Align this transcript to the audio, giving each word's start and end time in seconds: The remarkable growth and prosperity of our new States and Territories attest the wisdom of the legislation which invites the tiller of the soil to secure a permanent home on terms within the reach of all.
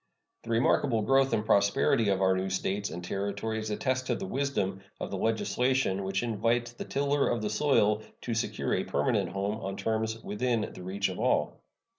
The 0.41 0.49
remarkable 0.49 1.03
growth 1.03 1.31
and 1.31 1.45
prosperity 1.45 2.09
of 2.09 2.23
our 2.23 2.35
new 2.35 2.49
States 2.49 2.89
and 2.89 3.03
Territories 3.03 3.69
attest 3.69 4.07
the 4.07 4.25
wisdom 4.25 4.81
of 4.99 5.11
the 5.11 5.17
legislation 5.19 6.03
which 6.03 6.23
invites 6.23 6.71
the 6.71 6.85
tiller 6.85 7.29
of 7.29 7.43
the 7.43 7.51
soil 7.51 8.01
to 8.21 8.33
secure 8.33 8.73
a 8.73 8.83
permanent 8.83 9.29
home 9.29 9.59
on 9.59 9.77
terms 9.77 10.17
within 10.23 10.71
the 10.73 10.81
reach 10.81 11.07
of 11.09 11.19
all. 11.19 11.61